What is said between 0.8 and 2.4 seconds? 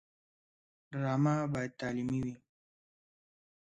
ډرامه باید تعلیمي وي